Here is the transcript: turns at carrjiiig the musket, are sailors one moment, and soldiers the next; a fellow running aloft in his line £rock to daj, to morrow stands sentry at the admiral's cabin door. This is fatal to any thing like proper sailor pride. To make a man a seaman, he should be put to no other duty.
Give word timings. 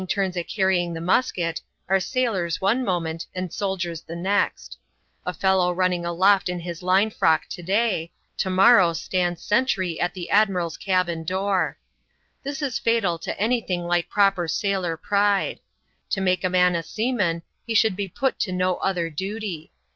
turns 0.07 0.35
at 0.35 0.47
carrjiiig 0.47 0.95
the 0.95 0.99
musket, 0.99 1.61
are 1.87 1.99
sailors 1.99 2.59
one 2.59 2.83
moment, 2.83 3.27
and 3.35 3.53
soldiers 3.53 4.01
the 4.01 4.15
next; 4.15 4.75
a 5.27 5.31
fellow 5.33 5.71
running 5.71 6.03
aloft 6.07 6.49
in 6.49 6.59
his 6.61 6.81
line 6.81 7.11
£rock 7.11 7.41
to 7.51 7.61
daj, 7.61 8.09
to 8.35 8.49
morrow 8.49 8.93
stands 8.93 9.43
sentry 9.43 9.99
at 10.01 10.15
the 10.15 10.31
admiral's 10.31 10.75
cabin 10.75 11.23
door. 11.23 11.77
This 12.41 12.63
is 12.63 12.79
fatal 12.79 13.19
to 13.19 13.39
any 13.39 13.61
thing 13.61 13.83
like 13.85 14.09
proper 14.09 14.47
sailor 14.47 14.97
pride. 14.97 15.59
To 16.09 16.19
make 16.19 16.43
a 16.43 16.49
man 16.49 16.75
a 16.75 16.81
seaman, 16.81 17.43
he 17.67 17.75
should 17.75 17.95
be 17.95 18.07
put 18.07 18.39
to 18.39 18.51
no 18.51 18.77
other 18.77 19.11
duty. 19.11 19.71